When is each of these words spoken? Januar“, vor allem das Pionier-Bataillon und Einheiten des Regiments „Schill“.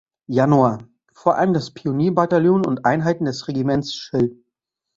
Januar“, 0.25 0.79
vor 1.13 1.35
allem 1.37 1.53
das 1.53 1.69
Pionier-Bataillon 1.75 2.65
und 2.65 2.85
Einheiten 2.85 3.25
des 3.25 3.47
Regiments 3.47 3.93
„Schill“. 3.93 4.35